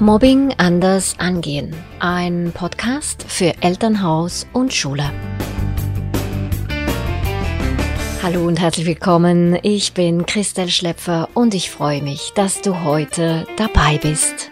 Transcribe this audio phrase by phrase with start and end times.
[0.00, 1.74] Mobbing anders angehen.
[1.98, 5.04] Ein Podcast für Elternhaus und Schule.
[8.22, 9.58] Hallo und herzlich willkommen.
[9.62, 14.50] Ich bin Christel Schlepfer und ich freue mich, dass du heute dabei bist.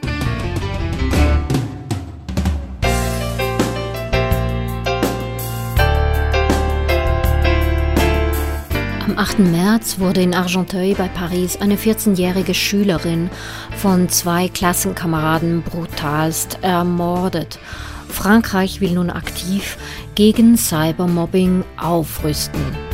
[9.08, 9.38] Am 8.
[9.38, 13.30] März wurde in Argenteuil bei Paris eine 14-jährige Schülerin
[13.78, 17.58] von zwei Klassenkameraden brutalst ermordet.
[18.10, 19.78] Frankreich will nun aktiv
[20.14, 22.87] gegen Cybermobbing aufrüsten.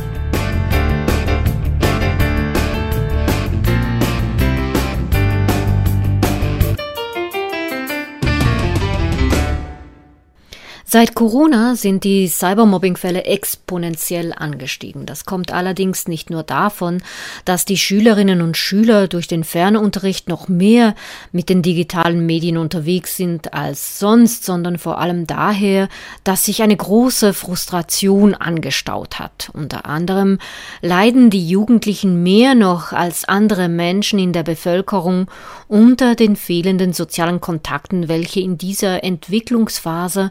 [10.94, 15.06] Seit Corona sind die Cybermobbing-Fälle exponentiell angestiegen.
[15.06, 17.02] Das kommt allerdings nicht nur davon,
[17.44, 20.94] dass die Schülerinnen und Schüler durch den Fernunterricht noch mehr
[21.32, 25.88] mit den digitalen Medien unterwegs sind als sonst, sondern vor allem daher,
[26.22, 29.50] dass sich eine große Frustration angestaut hat.
[29.52, 30.38] Unter anderem
[30.80, 35.26] leiden die Jugendlichen mehr noch als andere Menschen in der Bevölkerung
[35.66, 40.30] unter den fehlenden sozialen Kontakten, welche in dieser Entwicklungsphase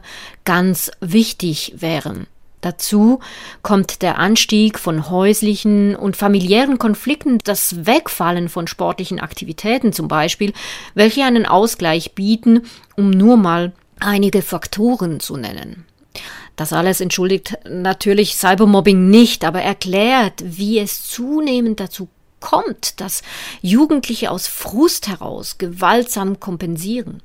[0.54, 2.28] ganz wichtig wären.
[2.60, 3.18] Dazu
[3.62, 10.52] kommt der Anstieg von häuslichen und familiären Konflikten, das Wegfallen von sportlichen Aktivitäten zum Beispiel,
[10.94, 12.62] welche einen Ausgleich bieten,
[12.94, 15.86] um nur mal einige Faktoren zu nennen.
[16.54, 22.06] Das alles entschuldigt natürlich Cybermobbing nicht, aber erklärt, wie es zunehmend dazu
[22.38, 23.22] kommt, dass
[23.60, 27.22] Jugendliche aus Frust heraus gewaltsam kompensieren.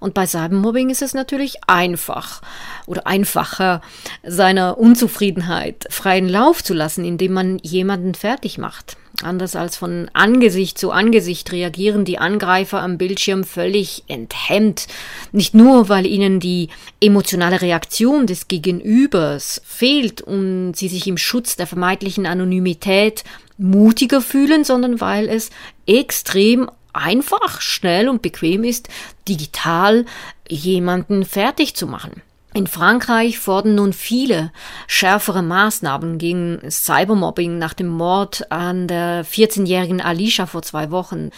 [0.00, 2.42] Und bei Cybermobbing ist es natürlich einfach
[2.86, 3.80] oder einfacher,
[4.22, 8.96] seiner Unzufriedenheit freien Lauf zu lassen, indem man jemanden fertig macht.
[9.22, 14.86] Anders als von Angesicht zu Angesicht reagieren die Angreifer am Bildschirm völlig enthemmt.
[15.32, 16.68] Nicht nur, weil ihnen die
[17.00, 23.24] emotionale Reaktion des Gegenübers fehlt und sie sich im Schutz der vermeintlichen Anonymität
[23.58, 25.50] mutiger fühlen, sondern weil es
[25.86, 28.88] extrem einfach, schnell und bequem ist,
[29.28, 30.04] digital
[30.48, 32.22] jemanden fertig zu machen.
[32.52, 34.50] In Frankreich fordern nun viele
[34.88, 41.30] schärfere Maßnahmen gegen Cybermobbing nach dem Mord an der 14-jährigen Alicia vor zwei Wochen.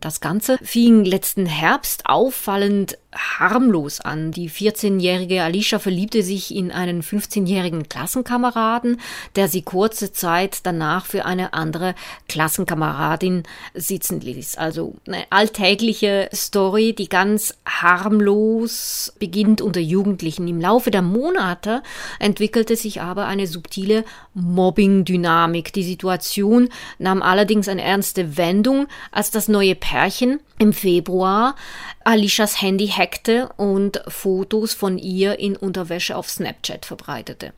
[0.00, 4.32] Das Ganze fing letzten Herbst auffallend harmlos an.
[4.32, 9.00] Die 14-jährige Alicia verliebte sich in einen 15-jährigen Klassenkameraden,
[9.34, 11.94] der sie kurze Zeit danach für eine andere
[12.28, 13.44] Klassenkameradin
[13.74, 14.56] sitzen ließ.
[14.56, 20.46] Also eine alltägliche Story, die ganz harmlos beginnt unter Jugendlichen.
[20.46, 21.82] Im Laufe der Monate
[22.18, 24.04] entwickelte sich aber eine subtile
[24.34, 25.72] Mobbing-Dynamik.
[25.72, 31.56] Die Situation nahm allerdings eine ernste Wendung, als das neue Pärchen im Februar
[32.04, 37.54] Alishas Handy hackte und Fotos von ihr in Unterwäsche auf Snapchat verbreitete.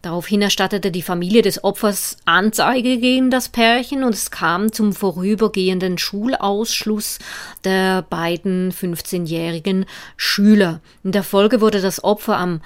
[0.00, 5.98] Daraufhin erstattete die Familie des Opfers Anzeige gegen das Pärchen und es kam zum vorübergehenden
[5.98, 7.18] Schulausschluss
[7.64, 10.80] der beiden 15-jährigen Schüler.
[11.02, 12.60] In der Folge wurde das Opfer am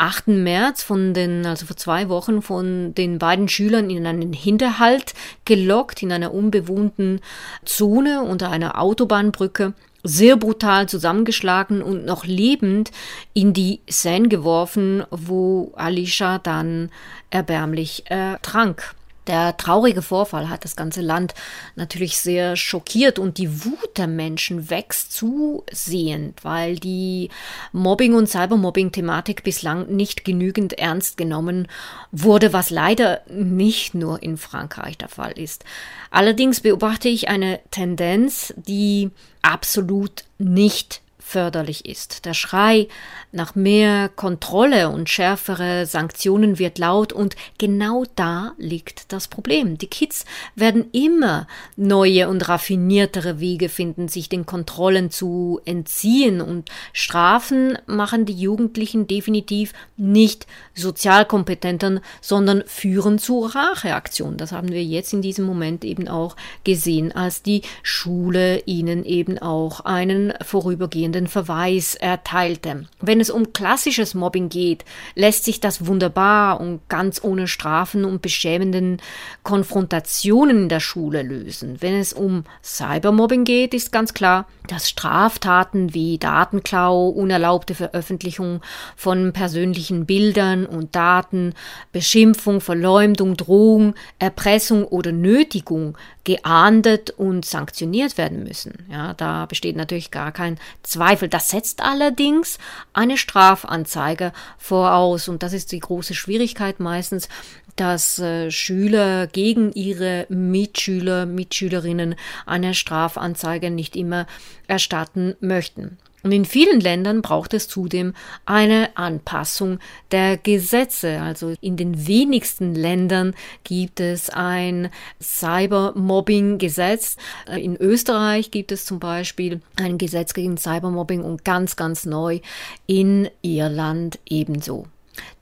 [0.00, 0.28] 8.
[0.28, 5.12] März von den, also vor zwei Wochen, von den beiden Schülern in einen Hinterhalt
[5.44, 7.20] gelockt, in einer unbewohnten
[7.66, 12.90] Zone unter einer Autobahnbrücke, sehr brutal zusammengeschlagen und noch lebend
[13.34, 16.90] in die Seine geworfen, wo Alicia dann
[17.28, 18.94] erbärmlich ertrank.
[19.30, 21.34] Der traurige Vorfall hat das ganze Land
[21.76, 27.28] natürlich sehr schockiert und die Wut der Menschen wächst zusehend, weil die
[27.70, 31.68] Mobbing- und Cybermobbing-Thematik bislang nicht genügend ernst genommen
[32.10, 35.64] wurde, was leider nicht nur in Frankreich der Fall ist.
[36.10, 42.24] Allerdings beobachte ich eine Tendenz, die absolut nicht förderlich ist.
[42.24, 42.88] Der Schrei
[43.30, 49.78] nach mehr Kontrolle und schärfere Sanktionen wird laut und genau da liegt das Problem.
[49.78, 50.24] Die Kids
[50.56, 51.46] werden immer
[51.76, 59.06] neue und raffiniertere Wege finden, sich den Kontrollen zu entziehen und Strafen machen die Jugendlichen
[59.06, 64.36] definitiv nicht sozial kompetenter, sondern führen zu Racheaktionen.
[64.36, 66.34] Das haben wir jetzt in diesem Moment eben auch
[66.64, 72.86] gesehen, als die Schule ihnen eben auch einen vorübergehenden den Verweis erteilte.
[73.00, 74.84] Wenn es um klassisches Mobbing geht,
[75.14, 79.02] lässt sich das wunderbar und ganz ohne Strafen und beschämenden
[79.42, 81.76] Konfrontationen in der Schule lösen.
[81.80, 88.62] Wenn es um Cybermobbing geht, ist ganz klar, dass Straftaten wie Datenklau, unerlaubte Veröffentlichung
[88.96, 91.54] von persönlichen Bildern und Daten,
[91.92, 95.98] Beschimpfung, Verleumdung, Drohung, Erpressung oder Nötigung
[96.30, 98.86] geahndet und sanktioniert werden müssen.
[98.88, 101.28] Ja, da besteht natürlich gar kein Zweifel.
[101.28, 102.58] Das setzt allerdings
[102.92, 107.28] eine Strafanzeige voraus und das ist die große Schwierigkeit meistens,
[107.74, 112.14] dass äh, Schüler gegen ihre Mitschüler, Mitschülerinnen
[112.46, 114.28] eine Strafanzeige nicht immer
[114.68, 115.98] erstatten möchten.
[116.22, 118.14] Und in vielen Ländern braucht es zudem
[118.44, 119.78] eine Anpassung
[120.10, 121.20] der Gesetze.
[121.20, 123.34] Also in den wenigsten Ländern
[123.64, 124.90] gibt es ein
[125.22, 127.16] Cybermobbing-Gesetz.
[127.56, 132.40] In Österreich gibt es zum Beispiel ein Gesetz gegen Cybermobbing und ganz, ganz neu
[132.86, 134.86] in Irland ebenso.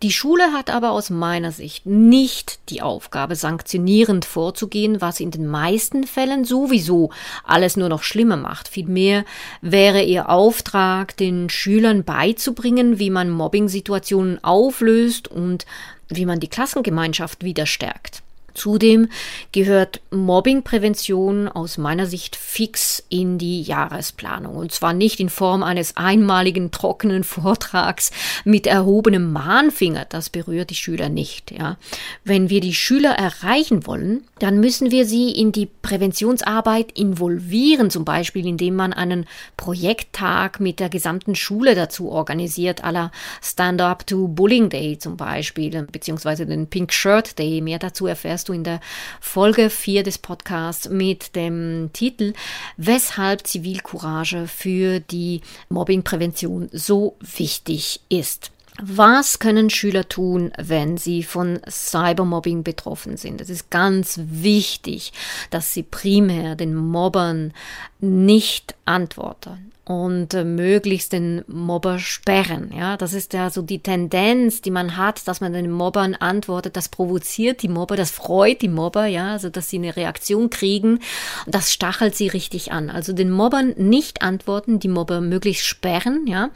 [0.03, 5.47] Die Schule hat aber aus meiner Sicht nicht die Aufgabe, sanktionierend vorzugehen, was in den
[5.47, 7.11] meisten Fällen sowieso
[7.45, 8.69] alles nur noch schlimmer macht.
[8.69, 9.25] Vielmehr
[9.61, 15.67] wäre ihr Auftrag, den Schülern beizubringen, wie man Mobbing-Situationen auflöst und
[16.09, 18.23] wie man die Klassengemeinschaft wieder stärkt.
[18.55, 19.09] Zudem
[19.53, 24.57] gehört Mobbingprävention aus meiner Sicht fix in die Jahresplanung.
[24.57, 28.11] Und zwar nicht in Form eines einmaligen trockenen Vortrags
[28.45, 30.07] mit erhobenem Mahnfinger.
[30.09, 31.53] Das berührt die Schüler nicht.
[31.53, 31.77] Ja.
[32.25, 37.91] Wenn wir die Schüler erreichen wollen, dann müssen wir sie in die Präventionsarbeit involvieren.
[37.91, 43.13] Zum Beispiel, indem man einen Projekttag mit der gesamten Schule dazu organisiert, aller
[43.43, 47.61] Stand Up to Bullying Day zum Beispiel, beziehungsweise den Pink Shirt Day.
[47.61, 48.81] Mehr dazu erfährst du in der
[49.21, 52.33] Folge 4 des Podcasts mit dem Titel
[52.77, 58.51] Weshalb Zivilcourage für die Mobbingprävention so wichtig ist.
[58.81, 63.41] Was können Schüler tun, wenn sie von Cybermobbing betroffen sind?
[63.41, 65.13] Es ist ganz wichtig,
[65.51, 67.53] dass sie primär den Mobbern
[68.01, 72.71] nicht antworten und äh, möglichst den Mobber sperren.
[72.77, 76.77] Ja, das ist ja so die Tendenz, die man hat, dass man den Mobbern antwortet.
[76.77, 81.01] Das provoziert die Mobber, das freut die Mobber, ja, also dass sie eine Reaktion kriegen.
[81.47, 82.91] Das stachelt sie richtig an.
[82.91, 86.27] Also den Mobbern nicht antworten, die Mobber möglichst sperren.
[86.27, 86.51] Ja,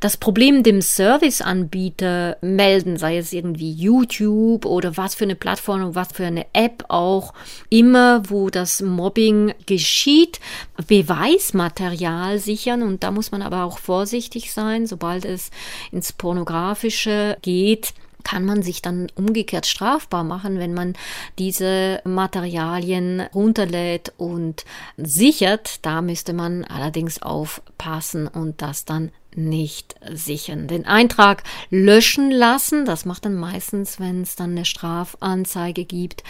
[0.00, 5.94] das Problem dem Serviceanbieter melden, sei es irgendwie YouTube oder was für eine Plattform und
[5.94, 7.32] was für eine App auch,
[7.68, 10.40] immer wo das Mobbing geschieht,
[10.86, 15.50] Beweismaterial sicher sichern und da muss man aber auch vorsichtig sein, sobald es
[15.90, 17.94] ins Pornografische geht
[18.24, 20.94] kann man sich dann umgekehrt strafbar machen, wenn man
[21.40, 24.64] diese Materialien runterlädt und
[24.96, 25.84] sichert.
[25.84, 30.68] Da müsste man allerdings aufpassen und das dann nicht sichern.
[30.68, 36.22] Den Eintrag löschen lassen, das macht dann meistens, wenn es dann eine Strafanzeige gibt,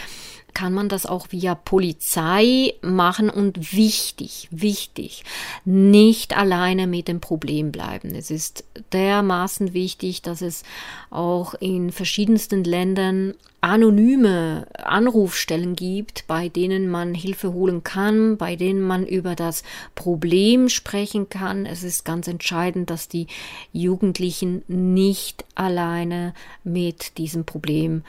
[0.54, 5.24] kann man das auch via Polizei machen und wichtig, wichtig,
[5.64, 8.14] nicht alleine mit dem Problem bleiben.
[8.14, 10.62] Es ist dermaßen wichtig, dass es
[11.10, 18.82] auch in verschiedensten Ländern anonyme Anrufstellen gibt, bei denen man Hilfe holen kann, bei denen
[18.82, 19.62] man über das
[19.94, 21.64] Problem sprechen kann.
[21.64, 23.28] Es ist ganz entscheidend, dass die
[23.72, 26.34] Jugendlichen nicht alleine
[26.64, 28.02] mit diesem Problem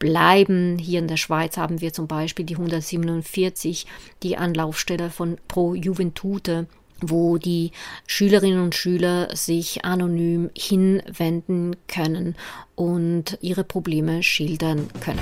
[0.00, 0.78] bleiben.
[0.78, 3.86] Hier in der Schweiz haben wir zum Beispiel die 147,
[4.24, 6.66] die Anlaufstelle von Pro Juventute
[7.02, 7.70] wo die
[8.06, 12.36] Schülerinnen und Schüler sich anonym hinwenden können
[12.74, 15.20] und ihre Probleme schildern können.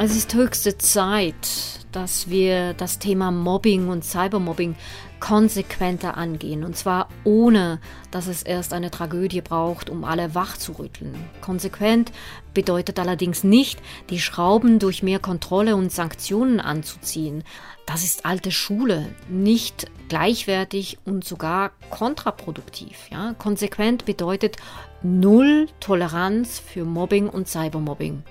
[0.00, 4.76] Es ist höchste Zeit, dass wir das Thema Mobbing und Cybermobbing
[5.18, 6.62] konsequenter angehen.
[6.62, 7.80] Und zwar ohne,
[8.12, 11.16] dass es erst eine Tragödie braucht, um alle wach zu rütteln.
[11.40, 12.12] Konsequent
[12.54, 17.42] bedeutet allerdings nicht, die Schrauben durch mehr Kontrolle und Sanktionen anzuziehen.
[17.84, 23.08] Das ist alte Schule, nicht gleichwertig und sogar kontraproduktiv.
[23.10, 23.34] Ja?
[23.38, 24.56] Konsequent bedeutet
[25.02, 28.22] null Toleranz für Mobbing und Cybermobbing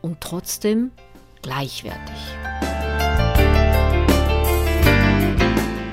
[0.00, 0.90] und trotzdem
[1.40, 2.71] gleichwertig.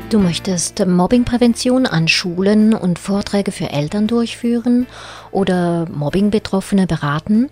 [0.09, 4.87] Du möchtest Mobbingprävention an Schulen und Vorträge für Eltern durchführen
[5.29, 7.51] oder Mobbing-Betroffene beraten?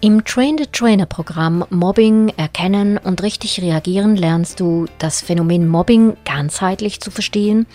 [0.00, 7.66] Im Train-the-Trainer-Programm Mobbing erkennen und richtig reagieren lernst du das Phänomen Mobbing ganzheitlich zu verstehen,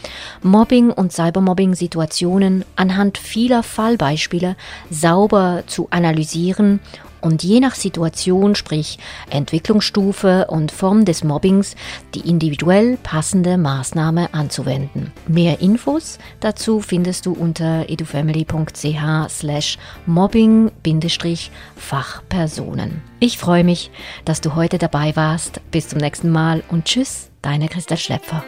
[0.41, 4.55] Mobbing und Cybermobbing-Situationen anhand vieler Fallbeispiele
[4.89, 6.79] sauber zu analysieren
[7.21, 8.97] und je nach Situation, sprich
[9.29, 11.75] Entwicklungsstufe und Form des Mobbings,
[12.13, 15.13] die individuell passende Maßnahme anzuwenden.
[15.27, 23.01] Mehr Infos dazu findest du unter edufamily.ch slash mobbing-fachpersonen.
[23.19, 23.91] Ich freue mich,
[24.25, 25.61] dass du heute dabei warst.
[25.71, 28.43] Bis zum nächsten Mal und tschüss, deine Christa Schlepfer.